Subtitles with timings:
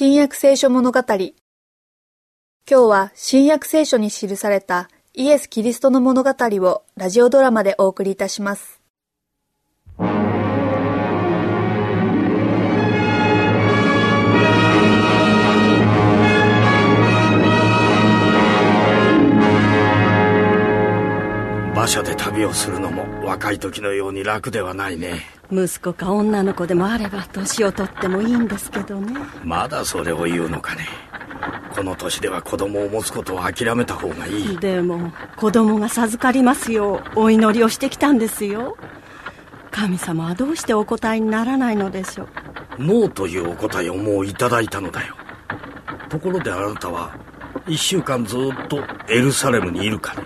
[0.00, 1.32] 新約聖書物語今
[2.68, 8.80] 日は新約聖書に記されたイエス・キリストの物語をラジオドラマでお送りいたします。
[21.72, 22.97] 馬車で旅をするのも
[23.28, 25.20] 若い時のように楽ではないね。
[25.52, 29.20] 息子か女の子でもあれば年を取ってもいいんですけどね。
[29.44, 30.86] まだそれを言うのかね。
[31.74, 34.58] この年では子供を持つことを諦めた方がいい。
[34.58, 37.02] でも子供が授かりますよ。
[37.16, 38.78] うお祈りをしてきたんですよ。
[39.70, 42.28] 神様はどうしてお答えにならないのでしょう。
[42.78, 45.14] ノーというお答えをもういただいたのだよ。
[46.08, 47.14] ところであなたは
[47.66, 50.22] 一週間ずっとエルサレムにいるかね。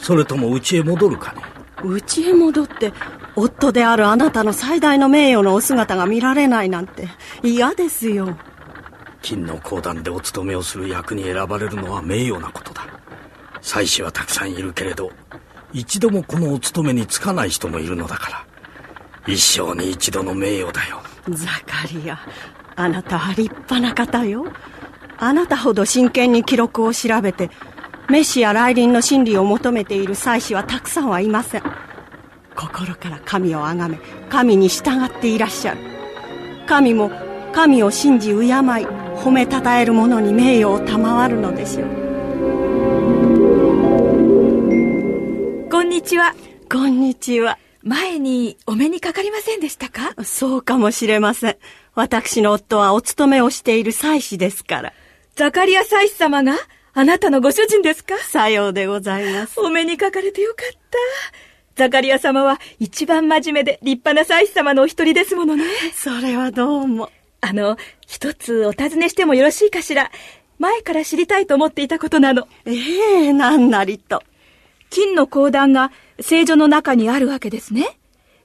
[0.00, 1.49] それとも家へ戻るかね
[1.84, 2.92] 家へ戻って
[3.36, 7.08] 夫であるあなたの最大の名誉のお姿が見られないなんて
[7.42, 8.36] 嫌ですよ。
[9.22, 12.86] 金の講談でお勤めをする役に選ばれるのは名誉なことだ。
[13.60, 15.10] 妻子はたくさんいるけれど
[15.72, 18.46] 一度もこのお勤めに就かない人もいるのだから。
[19.26, 21.00] 一生に一度の名誉だよ。
[21.28, 22.18] ザカリア
[22.76, 24.46] あなたは立派な方よ。
[25.18, 27.50] あなたほど真剣に記録を調べて
[28.10, 31.62] メシア来臨の真理を求めている祭司はたくさんはいません。
[32.56, 35.80] 心から神を崇め神に従っていらっしゃる。
[36.66, 37.12] 神も
[37.52, 41.84] 神を信じ敬い褒めたたえる者に名誉を賜るのでしょう
[45.70, 46.34] こんにちは。
[46.68, 47.58] こんにちは。
[47.84, 50.16] 前にお目にかかりませんでしたか？
[50.24, 51.56] そうかもしれません。
[51.94, 54.92] 私の夫はお勤めをしている祭司ですから。
[55.36, 56.56] ザカリア祭司様が
[56.92, 58.18] あなたのご主人ですか？
[58.18, 60.98] さようでございますお目にかかれてよかった。
[61.76, 65.64] ザカリア様は一番真面目で立派な祭司様のお一人ですものね。
[65.94, 67.10] それはどうも
[67.40, 70.10] あの、一つお尋ねしてもよろしいかしら？
[70.58, 72.48] 前から知りたいと思っていたことなの。
[72.66, 74.22] ええなんなりと
[74.90, 77.98] 金の講談が聖女の中にあるわけですね。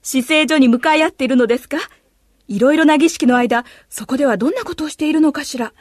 [0.04, 1.78] 死聖所に向かい合っているのですか？
[2.48, 5.74] いろいろな儀式の間、そこではどんなことをしているのかしら？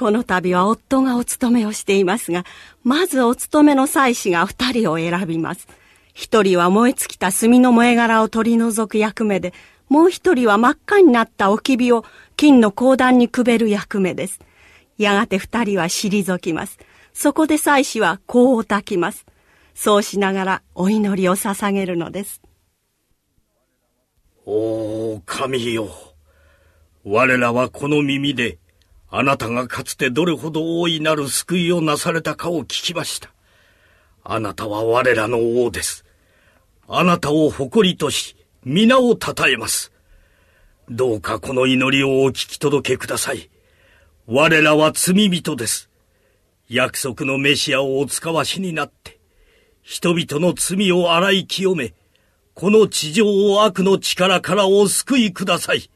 [0.00, 2.46] この度は夫がお勤めをしていますが、
[2.82, 5.68] まずお勤めの祭司が二人を選びます。
[6.14, 9.52] 一人は燃え尽きた炭の燃え殻を取り除く役目で、
[9.90, 12.06] もう一人は真っ赤になった置き火を
[12.36, 14.40] 金の鉱壇にくべる役目です。
[14.96, 16.78] やがて二人は退きます。
[17.12, 19.26] そこで祭司は香を焚きます。
[19.74, 22.40] そうしながらお祈りを捧げるのです。
[24.46, 25.90] おお神よ
[27.04, 28.56] 我らはこの耳で
[29.12, 33.30] あなたがかつてどれほど大いなる救いをなされたかを聞きました。
[34.22, 36.04] あなたは我らの王です。
[36.86, 39.92] あなたを誇りとし皆を称えます。
[40.88, 43.50] どうかこの祈りをお聞き届けください。
[44.26, 45.90] 我らは罪人です。
[46.68, 49.18] 約束のメシアをお使わしになって
[49.82, 51.94] 人々の罪を洗い清め
[52.54, 55.90] この地上を悪の力からお救いください。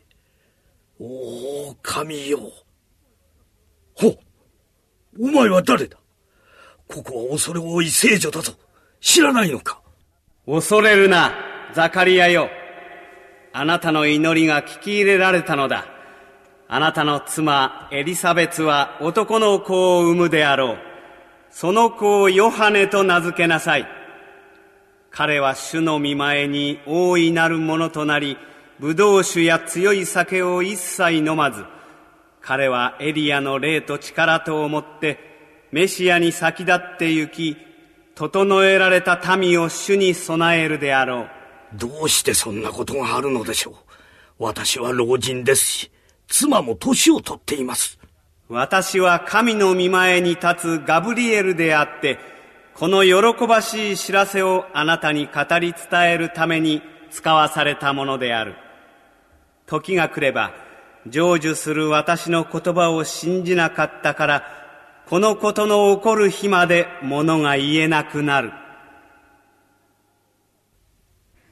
[0.99, 1.05] お
[1.69, 2.64] お、神よ。
[3.95, 4.19] ほう、
[5.21, 5.97] お前は誰だ？
[6.89, 8.53] ここは恐れ多い聖女だぞ。
[9.01, 9.81] 知らないのか？
[10.47, 11.33] 恐れるな、
[11.75, 12.49] ザカリアよ。
[13.53, 15.87] あなたの祈りが聞き入れられたのだ。
[16.67, 20.79] あなたの妻、エリザベツは男の子を産むであろう。
[21.51, 23.87] その子をヨハネと名付けなさい。
[25.11, 28.37] 彼は主の見前に大いなるものとなり、
[28.81, 31.65] 葡萄酒や強い酒を一切飲まず、
[32.47, 35.19] 彼はエリアの霊と力と思って、
[35.73, 37.57] メシアに先立って行き、
[38.15, 41.29] 整えられた民を主に備えるであろう。
[41.75, 43.75] どうしてそんなことがあるのでしょう
[44.39, 45.91] 私は老人ですし、
[46.29, 47.99] 妻も年を取っています。
[48.51, 52.19] 私は神の見前に立つガブリエルであって、
[52.75, 58.55] この喜ばしい知らせをあなたに語り伝えるために使わされたものである。
[59.67, 60.53] 時が来れば、
[61.11, 64.45] 成就する私の言葉を信じなかったから、
[65.07, 68.53] このことの起こる日まで物が言えなくなる。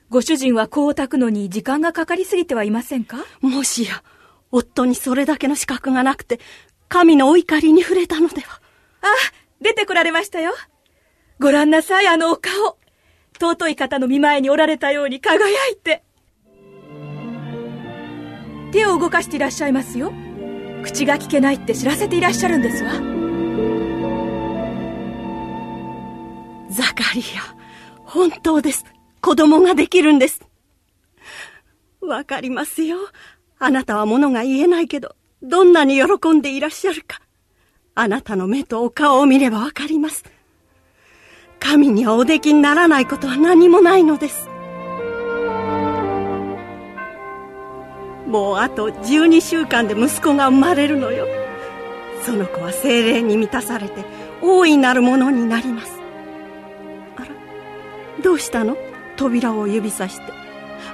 [0.08, 3.18] ご主人は香を焚くのに時間がかかりすぎてはいませんか？
[3.40, 4.02] もしや、
[4.50, 6.40] 夫にそれだけの資格がなくて、
[6.88, 8.60] 神のお怒りに触れたのでは。
[9.02, 9.06] あ、
[9.60, 10.52] 出てこられましたよ。
[11.40, 12.78] ご覧なさい、あのお顔。
[13.40, 16.04] 尊い方の見前におられたように輝いて。
[18.72, 20.12] 手を動かしていらっしゃいますよ。
[20.82, 22.92] 口が聞けないって知らせていらっしゃるんですわ。
[26.70, 27.54] ザカリア、
[27.98, 28.84] 本当です。
[29.20, 30.40] 子供ができるんです。
[32.00, 32.96] わかりますよ。
[33.58, 37.20] あなたは物が言えないけど、どんなに喜んでいらっしゃるか。
[37.94, 40.24] あなたの目とお顔を見ればわかります。
[41.60, 44.51] 神にはおできにならないことは何もないのです。
[48.32, 51.26] もうあと12週間で息子が生まれるのよ。
[52.22, 54.06] その子は精霊に満たされて
[54.40, 55.92] 大いなるものになります。
[57.16, 57.28] あら、
[58.22, 58.74] どうしたの？
[59.18, 60.32] 扉を指さして。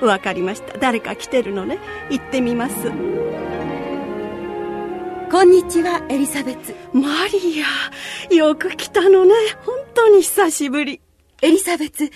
[0.05, 0.79] わかりました。
[0.79, 1.79] 誰か来てるのね？
[2.11, 2.75] 行ってみます。
[5.31, 6.75] こんにちは、エリザベツ。
[6.93, 7.63] マリ
[8.33, 9.35] ア、よく来たのね。
[9.65, 11.01] 本当に久しぶり。
[11.43, 12.11] エリザベツ、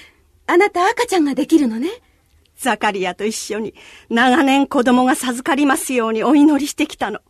[0.49, 1.91] あなた赤ちゃんができるのね？
[2.63, 3.75] ザカリアと一緒に
[4.09, 7.21] 長年子供が授かりますようにお祈りしてきたの。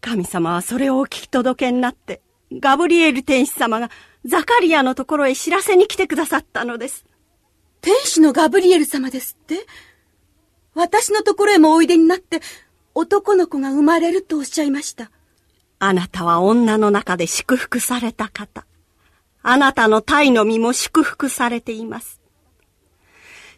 [0.00, 2.22] 神様はそれをお聞き届けになって、
[2.52, 3.90] ガブリエル天使様が
[4.24, 7.04] ザカリアのところへ知らせに来てくださったのです。
[7.80, 9.66] 天使のガブリエル様ですって？
[10.74, 12.40] 私のところへもおいでになって、
[12.94, 15.10] 男の子が生まれるとおっしゃいました。
[15.78, 18.64] あなたは女の中で祝福された方。
[19.42, 22.20] あなたの体の身も祝福されています。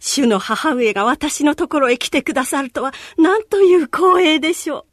[0.01, 4.85] 主の母上が私のところへ来てくださるとは、何という光栄でしょう。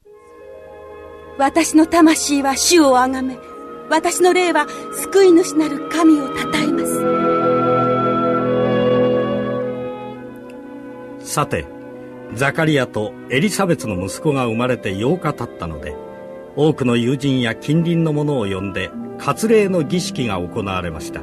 [1.38, 3.38] 私の魂は主をあがめ、
[3.90, 6.80] 私の霊は救い主なる神を称えま
[11.22, 11.34] す。
[11.34, 11.66] さて、
[12.34, 15.96] ザカリアとエリザベツの息子が生まれて8日経ったので
[16.56, 21.22] 多くの友人や近隣の者を呼んで割礼の儀式が行われました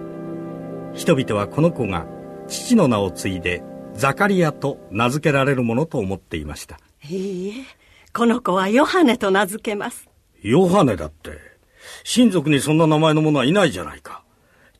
[0.94, 2.06] 人々はこの子が
[2.48, 3.62] 父の名を継いで
[3.94, 6.78] ザカリアと名付けられるものと思っていました。
[7.08, 7.52] いいえ
[8.12, 10.08] この子はヨハネと名付けます。
[10.42, 11.38] ヨハネだって。
[12.04, 14.22] 親族にそんな名前の者はいないじゃないか。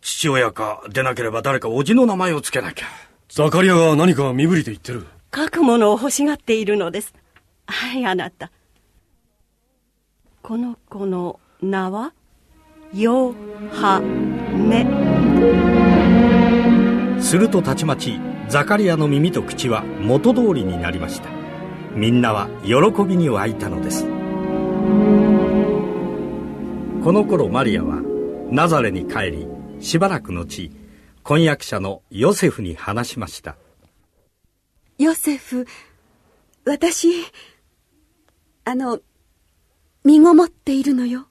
[0.01, 2.87] 父親かでなければ誰か叔父の名前を付けなきゃ。
[3.29, 5.07] ザカリアが何か身振りで言ってる。
[5.35, 7.15] 書くものを欲しがっているのです。
[7.67, 8.51] はい、あなた。
[10.43, 12.13] この子の名は？
[12.93, 13.35] ヨ
[13.71, 14.87] ハネ。
[17.21, 18.19] するとたちまち、
[18.53, 21.31] ザカリアの耳と口は元通りになりました。
[21.95, 24.05] みんなは喜びに沸いたのです。
[27.03, 28.03] この頃マリアは
[28.51, 29.47] ナザレに帰り、
[29.81, 30.71] しばらく後、
[31.23, 33.57] 婚約者のヨセフに話しました。
[34.99, 35.67] ヨセフ、
[36.67, 37.09] 私、
[38.67, 39.01] あの、
[40.05, 41.27] 身ごもっているのよ。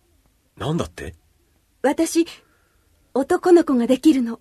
[0.57, 1.13] なんだって？
[1.83, 2.25] 私、
[3.13, 4.39] 男の子ができるの。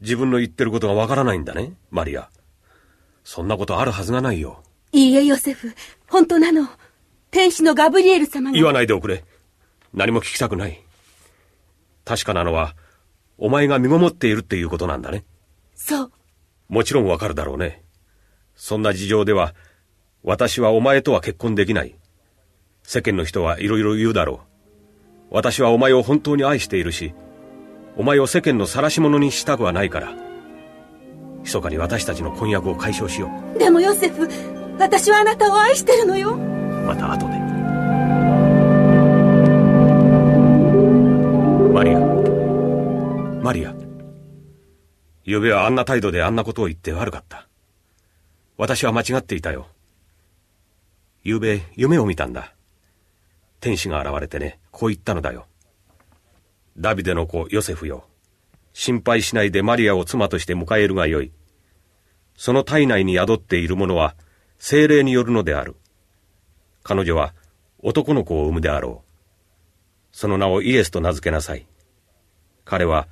[0.00, 2.30] 自分の言ってることがわからないんだね、マリア。
[3.24, 4.62] そんなことあるはずがないよ。
[4.92, 5.74] いいえ、ヨセフ。
[6.06, 6.68] 本当なの。
[7.30, 8.54] 天使のガブリエル様が。
[8.54, 9.24] 言わないでおくれ。
[9.92, 10.82] 何も聞きたくない。
[12.04, 12.74] 確かなのは、
[13.36, 15.24] お前が身ごもっているっていうことなんだね。
[15.74, 16.12] そう。
[16.68, 17.82] もちろんわかるだろうね。
[18.54, 19.54] そんな事情では、
[20.22, 21.94] 私はお前とは結婚できない。
[22.82, 24.40] 世間の人はいろいろ言うだろ
[25.30, 25.34] う。
[25.34, 27.12] 私はお前を本当に愛しているし、
[27.98, 30.14] お前を世間の晒し者にしたくはないから。
[31.42, 33.58] 密かに私たちの婚約を解消しよう。
[33.58, 34.28] でもヨセフ、
[34.78, 36.36] 私はあなたを愛してるのよ。
[36.36, 37.32] また後で。
[41.74, 41.98] マリア。
[43.42, 43.70] マリア。
[43.70, 43.88] 昨
[45.26, 47.48] 夜はあんな態度であんなことを言って悪かった。
[48.56, 49.66] 私は間違っていたよ。
[51.26, 52.54] 昨べ、夢を見たんだ。
[53.58, 55.46] 天使が現れてね、こう言ったのだよ。
[56.78, 58.04] ダビデの子、ヨセフよ。
[58.72, 61.32] 心配しないでマリアを妻として迎えるがよい。
[62.36, 64.14] その体内に宿っているものは、
[64.58, 65.74] 精霊によるのである。
[66.84, 67.34] 彼女は
[67.80, 69.08] 男の子を産むであろう。
[70.12, 71.66] その名をイエスと名付けなさい。
[72.64, 73.08] 彼は、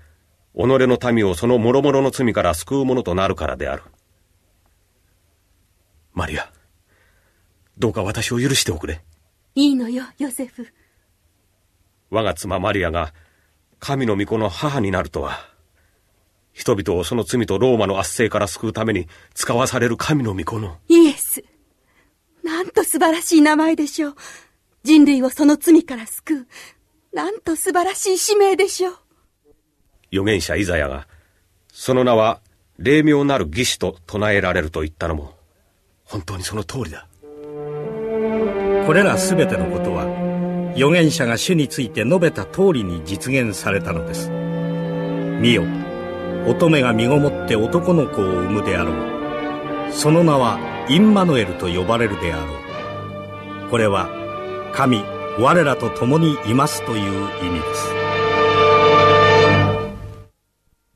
[0.54, 3.82] 己の民をその諸々の罪から救うものとなるからである。
[6.14, 6.50] マリア、
[7.78, 9.02] どうか私を許しておくれ。
[9.56, 10.68] いいのよ、ヨセフ。
[12.10, 13.12] 我が妻マリアが
[13.78, 15.38] 神の御子の母になるとは、
[16.52, 20.78] 人々をその罪とローマの圧政から救うために使わされる神の御子の。
[20.88, 21.44] イエス。
[22.42, 24.16] なんと素晴らしい名前でしょう。
[24.82, 26.46] 人類をその罪から救う。
[27.12, 28.96] なんと素晴らしい使命でしょう。
[30.12, 31.06] 預言者イザヤが、
[31.72, 32.40] その名は
[32.78, 35.34] 霊妙なる義士と唱えられると言ったのも、
[36.04, 37.06] 本当にその通りだ
[38.86, 40.05] これら全てのことは
[40.76, 44.30] 預言者が主について述べた通りに実現されたのです。
[45.40, 45.64] 見よ
[46.46, 49.92] 乙女が身ごもって男の子を産むであろう。
[49.92, 53.70] その名はインマヌエルと呼ばれるであろう。
[53.70, 54.08] これは
[54.74, 55.02] 神
[55.38, 57.02] 我らと共にいますという
[57.42, 57.95] 意味です。